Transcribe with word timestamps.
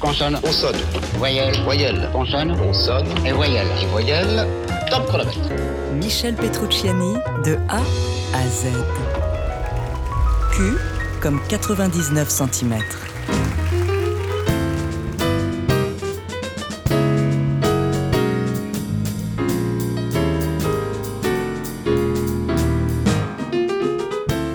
Consonne. 0.00 0.40
On 0.42 0.50
sonne. 0.50 0.76
Voyelle. 1.18 1.54
Voyelle. 1.64 2.08
Consonne. 2.10 2.52
On 2.52 2.72
sonne. 2.72 3.06
Et 3.26 3.32
voyelle. 3.32 3.66
Et 3.82 3.86
voyelle. 3.86 4.46
Top 4.90 5.06
chronomètre. 5.06 5.38
Michel 5.94 6.34
Petrucciani 6.36 7.14
de 7.44 7.58
A 7.68 7.82
à 8.34 8.46
Z. 8.48 8.68
Q 10.52 10.62
comme 11.20 11.38
99 11.48 12.30
cm. 12.30 12.78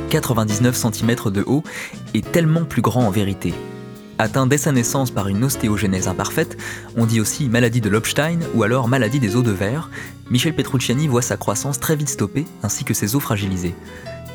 «99 0.09 0.75
cm 0.75 1.15
de 1.29 1.43
haut 1.45 1.63
est 2.13 2.31
tellement 2.31 2.63
plus 2.63 2.81
grand 2.81 3.05
en 3.05 3.11
vérité. 3.11 3.53
Atteint 4.17 4.47
dès 4.47 4.57
sa 4.57 4.71
naissance 4.71 5.11
par 5.11 5.27
une 5.27 5.43
ostéogenèse 5.43 6.07
imparfaite, 6.07 6.57
on 6.95 7.05
dit 7.05 7.19
aussi 7.19 7.49
maladie 7.49 7.81
de 7.81 7.89
Lobstein 7.89 8.39
ou 8.53 8.63
alors 8.63 8.87
maladie 8.87 9.19
des 9.19 9.35
os 9.35 9.43
de 9.43 9.51
verre, 9.51 9.89
Michel 10.29 10.55
Petrucciani 10.55 11.07
voit 11.07 11.21
sa 11.21 11.35
croissance 11.35 11.79
très 11.81 11.97
vite 11.97 12.09
stoppée 12.09 12.45
ainsi 12.63 12.85
que 12.85 12.93
ses 12.93 13.15
os 13.15 13.21
fragilisés. 13.21 13.75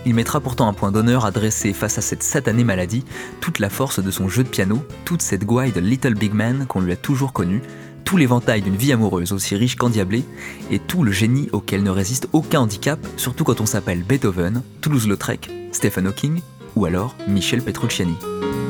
Il 0.05 0.15
mettra 0.15 0.41
pourtant 0.41 0.69
un 0.69 0.75
point 0.75 0.93
d'honneur 0.93 1.25
à 1.25 1.31
dresser 1.31 1.73
face 1.73 1.97
à 1.97 2.03
cette 2.03 2.23
satanée 2.23 2.65
maladie 2.65 3.05
toute 3.41 3.59
la 3.59 3.71
force 3.71 4.01
de 4.03 4.11
son 4.11 4.29
jeu 4.29 4.45
de 4.45 4.49
piano, 4.49 4.85
toute 5.07 5.23
cette 5.23 5.45
gouaille 5.45 5.73
de 5.73 5.81
Little 5.81 6.15
Big 6.15 6.35
Man 6.35 6.67
qu'on 6.67 6.81
lui 6.81 6.93
a 6.93 6.97
toujours 6.97 7.33
connu, 7.33 7.63
tout 8.05 8.19
l'éventail 8.19 8.61
d'une 8.61 8.77
vie 8.77 8.93
amoureuse 8.93 9.33
aussi 9.33 9.57
riche 9.57 9.77
qu'endiablée, 9.77 10.25
et 10.71 10.79
tout 10.79 11.05
le 11.05 11.13
génie 11.13 11.49
auquel 11.53 11.83
ne 11.83 11.91
résiste 11.91 12.29
aucun 12.33 12.61
handicap, 12.61 12.99
surtout 13.17 13.45
quand 13.45 13.61
on 13.63 13.67
s'appelle 13.67 14.03
Beethoven, 14.03 14.63
Toulouse-Lautrec, 14.83 15.51
Stephen 15.73 16.07
Hawking 16.07 16.41
ou 16.77 16.85
alors 16.85 17.15
Michel 17.29 17.63
Petrucciani.« 17.63 18.17